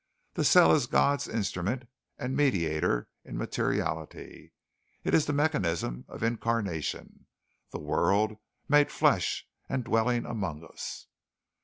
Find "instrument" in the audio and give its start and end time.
1.27-1.87